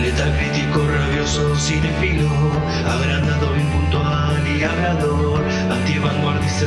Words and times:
Letal 0.00 0.36
crítico, 0.36 0.86
rabioso, 0.86 1.56
cinefilo, 1.56 2.28
agrandado, 2.86 3.56
impuntual 3.56 4.46
y 4.46 4.62
hablador, 4.62 5.42
antivanguardista, 5.70 6.66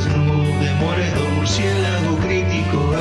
murciélago 1.35 2.17
crítico, 2.17 2.95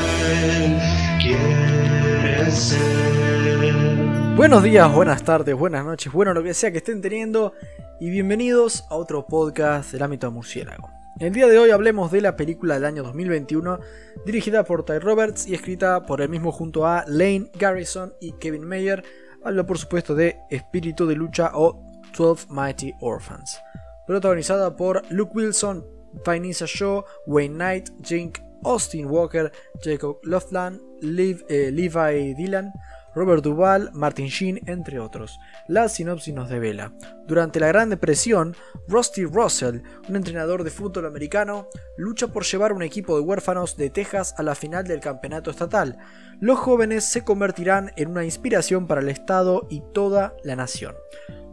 él 0.45 0.79
quiere 1.21 2.51
ser. 2.51 4.37
Buenos 4.37 4.63
días, 4.63 4.93
buenas 4.93 5.23
tardes, 5.23 5.55
buenas 5.55 5.85
noches, 5.85 6.13
bueno, 6.13 6.35
lo 6.35 6.43
que 6.43 6.55
sea 6.55 6.71
que 6.71 6.79
estén 6.79 7.01
teniendo, 7.01 7.55
y 7.99 8.11
bienvenidos 8.11 8.85
a 8.91 8.97
otro 8.97 9.27
podcast 9.27 9.93
del 9.93 10.03
ámbito 10.03 10.31
murciélago. 10.31 10.91
El 11.19 11.33
día 11.33 11.47
de 11.47 11.59
hoy 11.59 11.71
hablemos 11.71 12.13
de 12.13 12.21
la 12.21 12.37
película 12.37 12.75
del 12.75 12.85
año 12.85 13.03
2021, 13.03 13.81
dirigida 14.27 14.65
por 14.65 14.85
Ty 14.85 14.99
Roberts 14.99 15.47
y 15.47 15.55
escrita 15.55 16.05
por 16.05 16.21
el 16.21 16.29
mismo 16.29 16.53
junto 16.53 16.87
a 16.87 17.05
Lane 17.07 17.51
Garrison 17.59 18.13
y 18.21 18.33
Kevin 18.33 18.67
Mayer. 18.69 19.03
Hablo 19.47 19.65
por 19.65 19.79
supuesto 19.79 20.17
de 20.17 20.41
Espíritu 20.51 21.07
de 21.07 21.15
Lucha 21.15 21.53
o 21.55 21.81
12 22.19 22.49
Mighty 22.51 22.93
Orphans. 23.01 23.57
Protagonizada 24.05 24.75
por 24.75 25.05
Luke 25.09 25.31
Wilson, 25.37 25.87
Vanessa 26.25 26.67
Shaw, 26.67 27.05
Wayne 27.29 27.55
Knight, 27.55 27.91
Jink, 28.03 28.41
Austin 28.65 29.07
Walker, 29.07 29.53
Jacob 29.83 30.19
Lofland, 30.23 30.81
eh, 31.03 31.71
Levi 31.73 32.35
Dillon, 32.35 32.73
Robert 33.17 33.43
Duvall, 33.43 33.91
Martin 33.95 34.27
Sheen, 34.27 34.61
entre 34.67 35.01
otros. 35.01 35.41
La 35.69 35.89
sinopsis 35.89 36.35
nos 36.35 36.51
devela. 36.51 36.93
Durante 37.27 37.59
la 37.59 37.69
Gran 37.69 37.89
Depresión, 37.89 38.55
Rusty 38.89 39.25
Russell, 39.25 39.81
un 40.07 40.17
entrenador 40.17 40.65
de 40.65 40.71
fútbol 40.71 41.07
americano, 41.07 41.69
lucha 41.97 42.29
por 42.29 42.45
llevar 42.45 42.75
un 42.75 42.83
equipo 42.83 43.17
de 43.17 43.23
huérfanos 43.23 43.77
de 43.79 43.89
Texas 43.89 44.35
a 44.37 44.43
la 44.43 44.55
final 44.55 44.87
del 44.87 45.01
campeonato 45.01 45.51
estatal. 45.51 45.97
Los 46.41 46.59
jóvenes 46.59 47.05
se 47.05 47.25
convertirán 47.25 47.91
en 47.97 48.11
una 48.11 48.25
inspiración 48.25 48.87
para 48.87 49.01
el 49.01 49.09
Estado 49.09 49.67
y 49.71 49.83
toda 49.95 50.37
la 50.45 50.55
nación. 50.55 50.95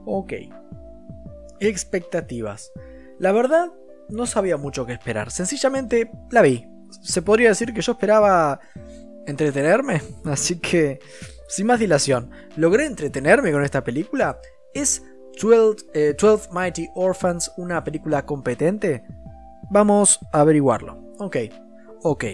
Ok. 0.06 0.33
Expectativas. 1.61 2.73
La 3.19 3.31
verdad, 3.31 3.72
no 4.09 4.25
sabía 4.25 4.58
mucho 4.58 4.85
qué 4.85 4.91
esperar. 4.91 5.31
Sencillamente 5.31 6.11
la 6.30 6.41
vi. 6.41 6.72
Se 7.02 7.22
podría 7.22 7.49
decir 7.49 7.73
que 7.73 7.81
yo 7.81 7.94
esperaba 7.94 8.59
entretenerme, 9.25 10.02
así 10.25 10.59
que 10.59 11.00
sin 11.47 11.67
más 11.67 11.80
dilación, 11.80 12.31
¿logré 12.55 12.85
entretenerme 12.85 13.52
con 13.52 13.63
esta 13.63 13.83
película? 13.83 14.39
¿Es 14.73 15.03
12, 15.39 15.85
eh, 15.94 16.16
Mighty 16.52 16.89
Orphans 16.95 17.52
una 17.58 17.83
película 17.83 18.25
competente? 18.25 19.03
Vamos 19.69 20.19
a 20.31 20.41
averiguarlo. 20.41 21.13
Ok, 21.19 21.38
ok. 22.02 22.25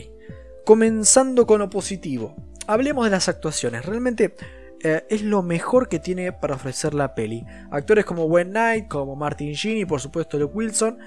Comenzando 0.65 1.45
con 1.45 1.59
lo 1.59 1.69
positivo. 1.69 2.35
Hablemos 2.67 3.05
de 3.05 3.11
las 3.11 3.27
actuaciones. 3.27 3.85
Realmente 3.85 4.35
eh, 4.83 5.05
es 5.09 5.21
lo 5.21 5.41
mejor 5.41 5.89
que 5.89 5.99
tiene 5.99 6.31
para 6.31 6.55
ofrecer 6.55 6.93
la 6.93 7.13
peli. 7.13 7.45
Actores 7.71 8.05
como 8.05 8.25
Wayne 8.25 8.51
Knight, 8.51 8.87
como 8.87 9.15
Martin 9.15 9.53
Sheen 9.53 9.79
y 9.79 9.85
por 9.85 9.99
supuesto 9.99 10.37
Luke 10.39 10.55
Wilson 10.55 10.97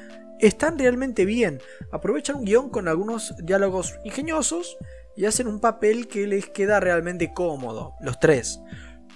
están 0.47 0.79
realmente 0.79 1.25
bien. 1.25 1.61
Aprovechan 1.93 2.37
un 2.37 2.45
guion 2.45 2.71
con 2.71 2.89
algunos 2.89 3.35
diálogos 3.39 3.99
ingeniosos 4.05 4.77
y 5.17 5.25
hacen 5.25 5.47
un 5.47 5.61
papel 5.61 6.09
que 6.09 6.27
les 6.27 6.49
queda 6.49 6.81
realmente 6.81 7.33
cómodo, 7.33 7.95
los 8.01 8.19
tres. 8.19 8.61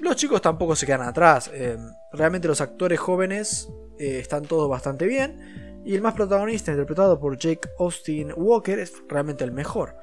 Los 0.01 0.17
chicos 0.17 0.43
tampoco 0.43 0.77
se 0.77 0.87
quedan 0.87 1.03
atrás, 1.03 1.51
eh, 1.53 1.79
realmente 2.13 2.49
los 2.49 2.61
actores 2.61 3.01
jóvenes 3.01 3.69
eh, 3.99 4.19
están 4.19 4.45
todos 4.45 4.69
bastante 4.69 5.07
bien 5.07 5.83
y 5.87 5.95
el 5.95 6.03
más 6.03 6.15
protagonista, 6.15 6.73
interpretado 6.73 7.19
por 7.19 7.39
Jake 7.39 7.69
Austin 7.79 8.33
Walker, 8.37 8.79
es 8.79 8.93
realmente 9.09 9.45
el 9.45 9.53
mejor. 9.53 9.97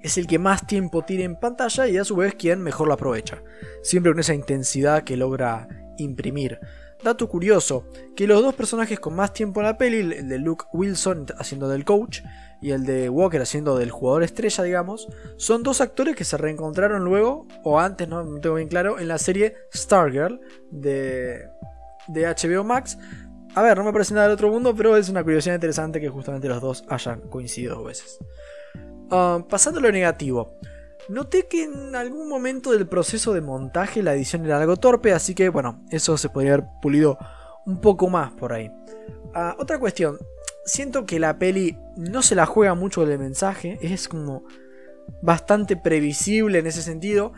Es 0.00 0.16
el 0.16 0.26
que 0.28 0.38
más 0.38 0.66
tiempo 0.66 1.02
tiene 1.04 1.24
en 1.24 1.36
pantalla 1.36 1.88
y 1.88 1.98
a 1.98 2.04
su 2.04 2.14
vez 2.16 2.36
quien 2.36 2.62
mejor 2.62 2.86
lo 2.86 2.94
aprovecha, 2.94 3.42
siempre 3.82 4.12
con 4.12 4.20
esa 4.20 4.34
intensidad 4.34 5.02
que 5.02 5.16
logra 5.16 5.68
imprimir. 5.98 6.60
Dato 7.02 7.28
curioso, 7.28 7.84
que 8.14 8.26
los 8.26 8.42
dos 8.42 8.54
personajes 8.54 9.00
con 9.00 9.14
más 9.14 9.32
tiempo 9.32 9.60
en 9.60 9.66
la 9.66 9.76
peli, 9.76 9.98
el 10.16 10.28
de 10.28 10.38
Luke 10.38 10.66
Wilson 10.72 11.26
haciendo 11.36 11.68
del 11.68 11.84
coach 11.84 12.20
y 12.60 12.70
el 12.70 12.84
de 12.84 13.08
Walker 13.08 13.42
haciendo 13.42 13.76
del 13.76 13.90
jugador 13.90 14.22
estrella, 14.22 14.62
digamos, 14.62 15.08
son 15.36 15.64
dos 15.64 15.80
actores 15.80 16.14
que 16.14 16.24
se 16.24 16.36
reencontraron 16.36 17.04
luego, 17.04 17.48
o 17.64 17.80
antes, 17.80 18.06
no, 18.08 18.24
tengo 18.40 18.54
bien 18.54 18.68
claro, 18.68 19.00
en 19.00 19.08
la 19.08 19.18
serie 19.18 19.56
Stargirl 19.74 20.40
de, 20.70 21.48
de 22.06 22.26
HBO 22.26 22.62
Max. 22.62 22.98
A 23.54 23.62
ver, 23.62 23.76
no 23.76 23.84
me 23.84 23.92
parece 23.92 24.14
nada 24.14 24.28
del 24.28 24.34
otro 24.34 24.50
mundo, 24.50 24.74
pero 24.74 24.96
es 24.96 25.08
una 25.08 25.24
curiosidad 25.24 25.56
interesante 25.56 26.00
que 26.00 26.08
justamente 26.08 26.48
los 26.48 26.60
dos 26.60 26.84
hayan 26.88 27.20
coincidido 27.22 27.74
dos 27.74 27.84
veces. 27.84 28.18
Ah, 29.10 29.44
pasando 29.48 29.80
a 29.80 29.82
lo 29.82 29.92
negativo. 29.92 30.56
Noté 31.08 31.46
que 31.46 31.64
en 31.64 31.94
algún 31.96 32.28
momento 32.28 32.72
del 32.72 32.86
proceso 32.86 33.32
de 33.32 33.40
montaje 33.40 34.02
la 34.02 34.14
edición 34.14 34.44
era 34.44 34.60
algo 34.60 34.76
torpe, 34.76 35.12
así 35.12 35.34
que 35.34 35.48
bueno, 35.48 35.84
eso 35.90 36.16
se 36.16 36.28
podría 36.28 36.54
haber 36.54 36.66
pulido 36.80 37.18
un 37.66 37.80
poco 37.80 38.08
más 38.08 38.32
por 38.32 38.52
ahí. 38.52 38.70
Ah, 39.34 39.56
otra 39.58 39.78
cuestión, 39.78 40.18
siento 40.64 41.04
que 41.04 41.18
la 41.18 41.38
peli 41.38 41.78
no 41.96 42.22
se 42.22 42.34
la 42.34 42.46
juega 42.46 42.74
mucho 42.74 43.04
del 43.04 43.18
mensaje, 43.18 43.78
es 43.82 44.08
como 44.08 44.44
bastante 45.22 45.76
previsible 45.76 46.58
en 46.58 46.66
ese 46.66 46.82
sentido. 46.82 47.32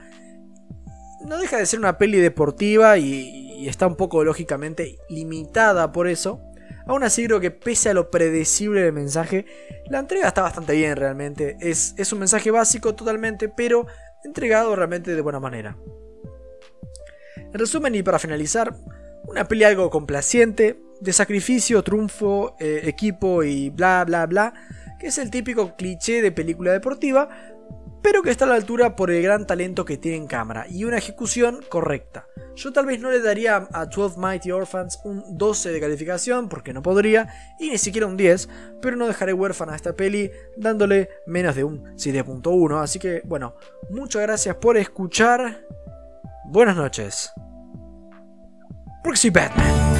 No 1.26 1.38
deja 1.38 1.56
de 1.56 1.66
ser 1.66 1.78
una 1.78 1.96
peli 1.96 2.20
deportiva 2.20 2.98
y 2.98 3.66
está 3.66 3.86
un 3.86 3.96
poco 3.96 4.24
lógicamente 4.24 4.98
limitada 5.08 5.90
por 5.90 6.06
eso. 6.06 6.42
Aún 6.86 7.02
así 7.02 7.24
creo 7.24 7.40
que 7.40 7.50
pese 7.50 7.90
a 7.90 7.94
lo 7.94 8.10
predecible 8.10 8.82
del 8.82 8.92
mensaje, 8.92 9.46
la 9.88 10.00
entrega 10.00 10.28
está 10.28 10.42
bastante 10.42 10.74
bien 10.74 10.96
realmente. 10.96 11.56
Es, 11.60 11.94
es 11.96 12.12
un 12.12 12.18
mensaje 12.18 12.50
básico 12.50 12.94
totalmente, 12.94 13.48
pero 13.48 13.86
entregado 14.24 14.74
realmente 14.76 15.14
de 15.14 15.20
buena 15.20 15.40
manera. 15.40 15.76
En 17.36 17.58
resumen 17.58 17.94
y 17.94 18.02
para 18.02 18.18
finalizar, 18.18 18.74
una 19.26 19.46
peli 19.46 19.64
algo 19.64 19.90
complaciente, 19.90 20.80
de 21.00 21.12
sacrificio, 21.12 21.82
triunfo, 21.82 22.56
eh, 22.58 22.82
equipo 22.84 23.42
y 23.42 23.70
bla 23.70 24.04
bla 24.04 24.26
bla, 24.26 24.54
que 24.98 25.08
es 25.08 25.18
el 25.18 25.30
típico 25.30 25.76
cliché 25.76 26.22
de 26.22 26.32
película 26.32 26.72
deportiva, 26.72 27.28
pero 28.04 28.22
que 28.22 28.30
está 28.30 28.44
a 28.44 28.48
la 28.48 28.56
altura 28.56 28.96
por 28.96 29.10
el 29.10 29.22
gran 29.22 29.46
talento 29.46 29.86
que 29.86 29.96
tiene 29.96 30.18
en 30.18 30.26
cámara 30.26 30.66
y 30.68 30.84
una 30.84 30.98
ejecución 30.98 31.64
correcta. 31.70 32.26
Yo 32.54 32.70
tal 32.70 32.84
vez 32.84 33.00
no 33.00 33.10
le 33.10 33.18
daría 33.20 33.66
a 33.72 33.86
12 33.86 34.20
Mighty 34.20 34.50
Orphans 34.50 35.00
un 35.04 35.38
12 35.38 35.72
de 35.72 35.80
calificación, 35.80 36.50
porque 36.50 36.74
no 36.74 36.82
podría, 36.82 37.28
y 37.58 37.70
ni 37.70 37.78
siquiera 37.78 38.06
un 38.06 38.18
10, 38.18 38.50
pero 38.82 38.96
no 38.96 39.06
dejaré 39.06 39.32
huérfana 39.32 39.72
a 39.72 39.76
esta 39.76 39.94
peli 39.94 40.30
dándole 40.54 41.08
menos 41.26 41.56
de 41.56 41.64
un 41.64 41.82
7.1, 41.96 42.82
así 42.82 42.98
que 42.98 43.22
bueno, 43.24 43.54
muchas 43.88 44.20
gracias 44.20 44.54
por 44.56 44.76
escuchar, 44.76 45.64
buenas 46.44 46.76
noches. 46.76 47.32
Proxy 49.02 49.30
Batman. 49.30 49.93